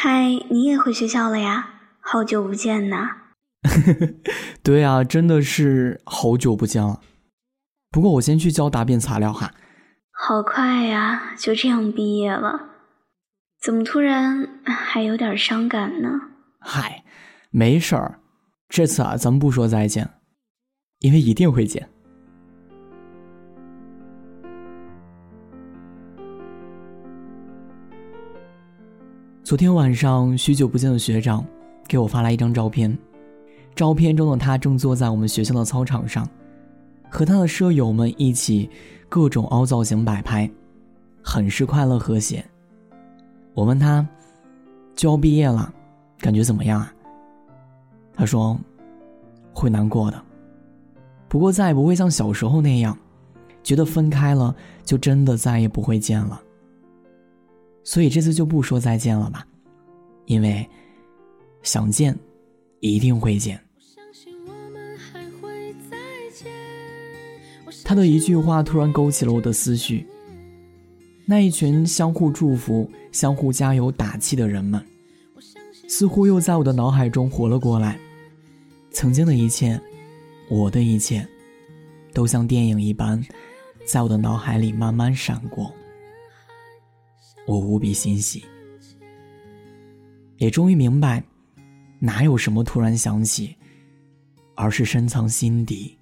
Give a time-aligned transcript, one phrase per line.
[0.00, 1.70] 嗨，你也回学校了呀？
[1.98, 3.16] 好久不见呐！
[4.62, 7.00] 对啊，真的是好久不见了。
[7.90, 9.52] 不过我先去交答辩材料哈。
[10.12, 12.60] 好快呀，就这样毕业了？
[13.60, 16.08] 怎么突然还有点伤感呢？
[16.60, 17.02] 嗨，
[17.50, 18.20] 没事儿，
[18.68, 20.08] 这次啊，咱们不说再见，
[21.00, 21.90] 因为一定会见。
[29.48, 31.42] 昨天晚上，许久不见的学长
[31.86, 32.94] 给我发来一张照片，
[33.74, 36.28] 照片中的他正坐在我们学校的操场上，
[37.08, 38.68] 和他的舍友们一起
[39.08, 40.50] 各种凹造型摆拍，
[41.22, 42.44] 很是快乐和谐。
[43.54, 44.06] 我问他，
[44.94, 45.72] 就要毕业了，
[46.18, 46.92] 感觉怎么样啊？
[48.14, 48.54] 他说，
[49.54, 50.22] 会难过的，
[51.26, 52.94] 不过再也不会像小时候那样，
[53.62, 56.38] 觉得分开了就真的再也不会见了。
[57.88, 59.46] 所以这次就不说再见了吧，
[60.26, 60.68] 因为
[61.62, 62.14] 想见，
[62.80, 63.58] 一定会见。
[67.82, 70.06] 他的一句话突然勾起了我的思绪。
[71.24, 74.84] 那一群相互祝福、相互加油打气的人们，
[75.88, 77.98] 似乎又在我的脑海中活了过来。
[78.90, 79.80] 曾经的一切，
[80.50, 81.26] 我的一切，
[82.12, 83.24] 都像电影一般，
[83.86, 85.72] 在我的脑海里慢慢闪过。
[87.48, 88.44] 我无比欣喜，
[90.36, 91.24] 也终于明白，
[91.98, 93.56] 哪有什么突然想起，
[94.54, 95.96] 而是深藏心底，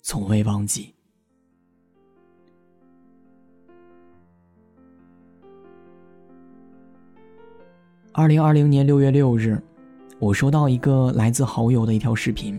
[0.00, 0.94] 从未忘记。
[8.12, 9.62] 二零二零年六月六日，
[10.18, 12.58] 我收到一个来自好友的一条视频。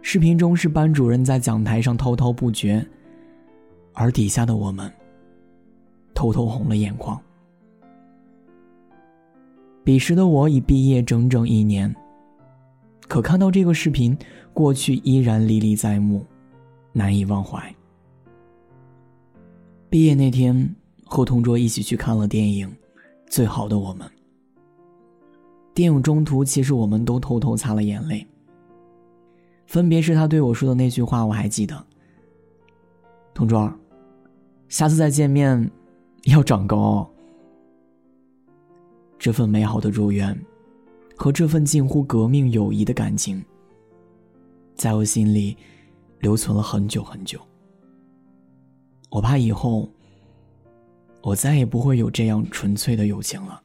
[0.00, 2.86] 视频中是班主任在讲台上滔滔不绝，
[3.94, 4.88] 而底下的我们。
[6.18, 7.16] 偷偷红了眼眶。
[9.84, 11.94] 彼时的我已毕业整整一年，
[13.06, 14.18] 可看到这个视频，
[14.52, 16.26] 过去依然历历在目，
[16.92, 17.72] 难以忘怀。
[19.88, 20.74] 毕业那天，
[21.04, 22.68] 和同桌一起去看了电影
[23.28, 24.04] 《最好的我们》。
[25.72, 28.26] 电影中途，其实我们都偷偷擦了眼泪。
[29.68, 31.86] 分别是他对我说的那句话，我还记得
[33.32, 33.72] ：“同桌，
[34.68, 35.70] 下次再见面。”
[36.28, 37.08] 要长高。
[39.18, 40.38] 这份美好的祝愿，
[41.16, 43.42] 和这份近乎革命友谊的感情，
[44.74, 45.56] 在我心里
[46.20, 47.40] 留存了很久很久。
[49.10, 49.88] 我怕以后，
[51.22, 53.62] 我再也不会有这样纯粹的友情了。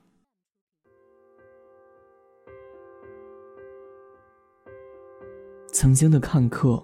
[5.73, 6.81] 曾经的看客，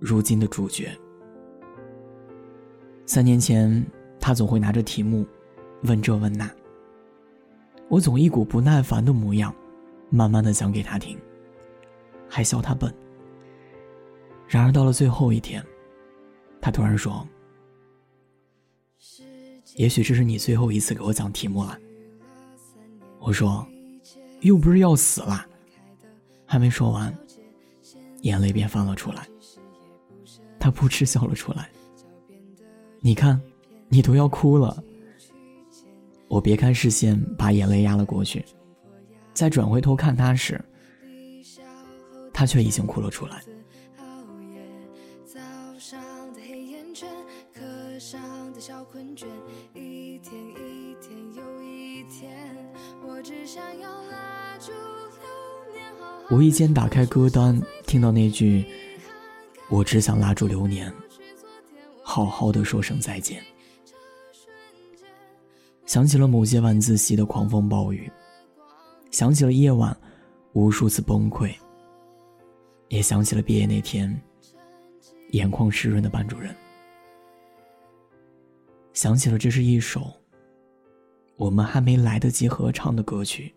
[0.00, 0.90] 如今的主角。
[3.06, 3.84] 三年前。
[4.22, 5.26] 他总会拿着题目，
[5.82, 6.48] 问这问那。
[7.88, 9.52] 我总一股不耐烦的模样，
[10.10, 11.18] 慢慢的讲给他听，
[12.28, 12.94] 还笑他笨。
[14.46, 15.60] 然而到了最后一天，
[16.60, 17.26] 他突然说
[19.74, 21.76] ：“也许这是你最后一次给我讲题目了。”
[23.18, 23.66] 我说
[24.40, 25.44] ：“又不是要死了。”
[26.46, 27.12] 还没说完，
[28.20, 29.26] 眼泪便翻了出来。
[30.60, 31.68] 他扑哧笑了出来。
[33.00, 33.42] 你看。
[33.92, 34.82] 你都要哭了，
[36.26, 38.42] 我别开视线，把眼泪压了过去，
[39.34, 40.58] 再转回头看他时，
[42.32, 43.42] 他却已经哭了出来。
[56.30, 58.64] 无意间打开歌单，听到那句
[59.68, 60.90] “我只想拉住流年，
[62.02, 63.38] 好好的说声再见”。
[65.92, 68.10] 想起了某些晚自习的狂风暴雨，
[69.10, 69.94] 想起了夜晚
[70.54, 71.54] 无数次崩溃，
[72.88, 74.18] 也想起了毕业那天
[75.32, 76.50] 眼眶湿润的班主任，
[78.94, 80.10] 想起了这是一首
[81.36, 83.54] 我们还没来得及合唱的歌曲。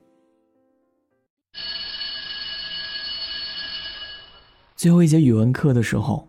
[4.75, 6.27] 最后一节语文课的时候，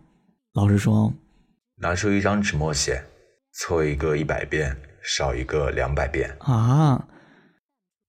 [0.53, 1.13] 老师说
[1.75, 3.03] ：“拿出一张纸默写，
[3.51, 4.73] 错一个一百遍。”
[5.07, 7.07] 少一个两百遍啊！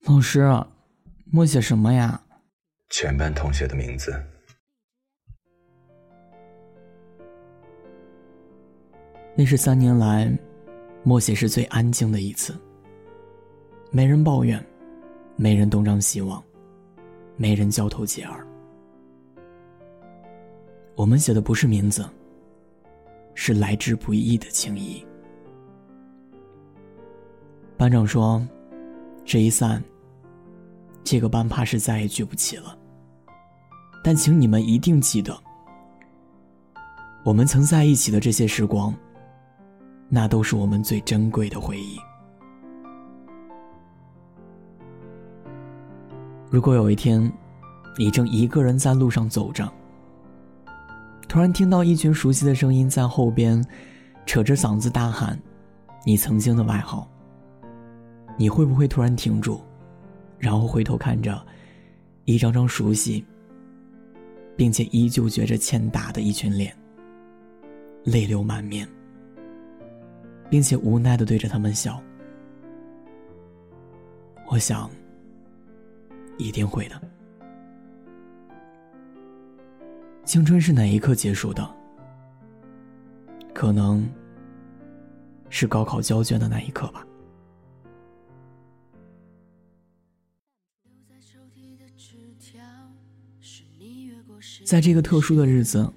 [0.05, 0.43] 老师，
[1.31, 2.21] 默写什么呀？
[2.91, 4.13] 全班同学的名字。
[9.37, 10.29] 那是三年来，
[11.05, 12.53] 默写是最安静的一次。
[13.93, 14.61] 没人抱怨，
[15.37, 16.43] 没人东张西望，
[17.37, 18.45] 没人交头接耳。
[20.97, 22.05] 我们写的不是名字，
[23.37, 25.07] 是来之不易的情谊。
[27.79, 28.45] 班长说
[29.25, 29.81] ：“这一散，
[31.05, 32.77] 这个班怕是再也聚不齐了。
[34.03, 35.41] 但请你们一定记得，
[37.25, 38.93] 我们曾在一起的这些时光，
[40.09, 41.97] 那都是我们最珍贵的回忆。
[46.51, 47.33] 如果有一天，
[47.97, 49.73] 你正一个人在路上走着，
[51.29, 53.65] 突然听到一群熟悉的声音在后边，
[54.27, 55.41] 扯着嗓子大喊
[56.05, 57.09] 你曾经的外号，
[58.39, 59.61] 你会不会突然停住，
[60.39, 61.45] 然后回头看着
[62.25, 63.23] 一张张熟悉，
[64.57, 66.75] 并且依旧觉着欠打的一群脸，
[68.05, 68.89] 泪流满面，
[70.49, 72.01] 并且无奈的对着他们笑？
[74.47, 74.89] 我想。
[76.41, 77.03] 一定会的。
[80.25, 81.69] 青春是哪一刻结束的？
[83.53, 84.09] 可能
[85.51, 87.05] 是高考交卷的那一刻吧。
[94.65, 95.91] 在这个特殊的日子，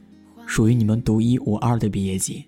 [0.48, 2.45] 属于你们独一无二的毕业季，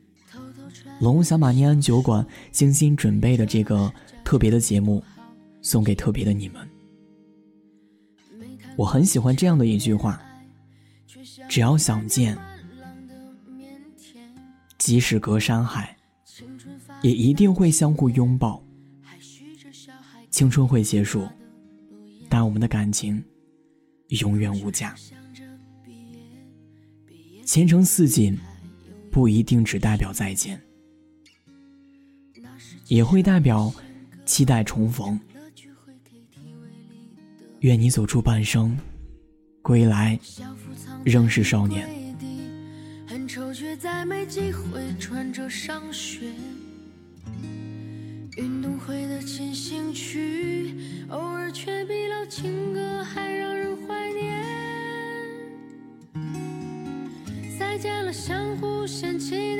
[1.00, 3.94] 龙想把念安酒馆精心准备的这个
[4.24, 5.03] 特别的节目，
[5.62, 6.68] 送给特别的你们。
[8.75, 10.19] 我很喜欢这样的一句话：
[11.47, 12.38] 只要想见，
[14.80, 15.95] 即使隔山海，
[17.03, 18.63] 也一定会相互拥抱。
[20.31, 21.27] 青春会结束，
[22.33, 23.24] 但我们的感情
[24.07, 24.95] 永远无价。
[27.45, 28.35] 前程似锦，
[29.12, 30.59] 不一定只代表再见，
[32.88, 33.71] 也会代表
[34.25, 35.19] 期待重逢。
[37.59, 38.75] 愿你走出半生，
[39.62, 40.19] 归来
[41.06, 41.88] 仍是少年。
[43.06, 46.33] 很愁却再没机会穿着上学。
[48.38, 49.21] 运动会的
[57.83, 59.52] 见了相互嫌弃。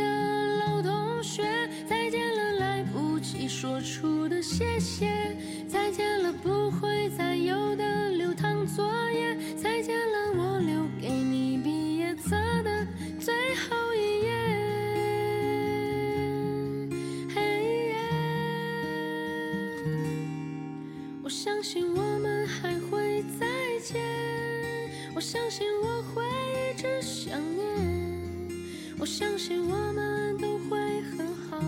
[29.04, 31.62] 我相信我们都会很好，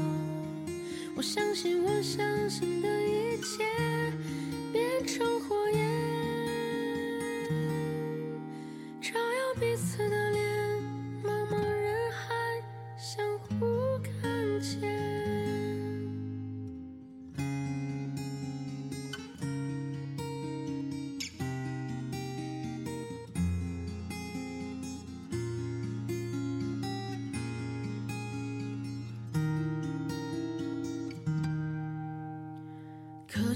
[1.18, 3.66] 我相信我相信的一切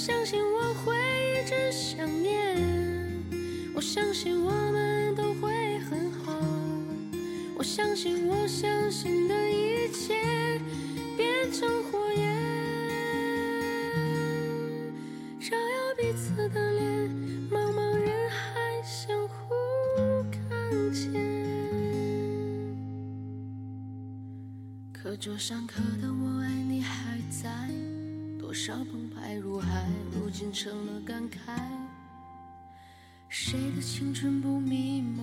[0.00, 2.56] 相信我会一直想念。
[3.74, 6.32] 我相信我们都会很好，
[7.54, 10.14] 我相信我相信的一切
[11.18, 12.34] 变成火焰，
[15.38, 17.10] 照耀彼此的脸，
[17.50, 19.54] 茫茫人海相互
[20.32, 20.40] 看
[20.94, 21.12] 见。
[24.94, 27.50] 课桌上刻的我爱你还在，
[28.62, 31.58] 少澎湃如海，如今成了感慨。
[33.26, 35.22] 谁的青春不迷茫？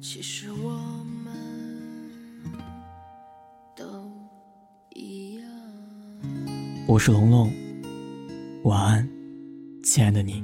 [0.00, 1.34] 其实我们
[3.76, 4.10] 都
[4.94, 5.46] 一样。
[6.88, 7.52] 我是龙龙，
[8.62, 9.06] 晚安，
[9.82, 10.42] 亲爱的你。